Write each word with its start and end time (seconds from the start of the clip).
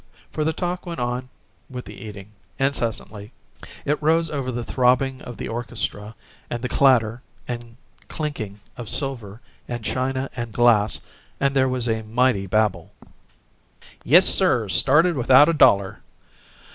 For 0.31 0.43
the 0.43 0.51
talk 0.51 0.87
went 0.87 0.99
on 0.99 1.29
with 1.69 1.85
the 1.85 1.93
eating, 1.93 2.31
incessantly. 2.57 3.33
It 3.85 4.01
rose 4.01 4.31
over 4.31 4.51
the 4.51 4.63
throbbing 4.63 5.21
of 5.21 5.37
the 5.37 5.47
orchestra 5.47 6.15
and 6.49 6.63
the 6.63 6.67
clatter 6.69 7.21
and 7.47 7.77
clinking 8.09 8.59
of 8.77 8.89
silver 8.89 9.41
and 9.67 9.85
china 9.85 10.31
and 10.35 10.53
glass, 10.53 11.01
and 11.39 11.55
there 11.55 11.69
was 11.69 11.87
a 11.87 12.01
mighty 12.01 12.47
babble. 12.47 12.91
"Yes, 14.03 14.25
sir! 14.27 14.67
Started 14.69 15.15
without 15.15 15.49
a 15.49 15.53
dollar."... 15.53 15.99